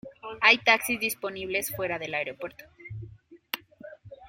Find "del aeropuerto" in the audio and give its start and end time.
1.99-2.65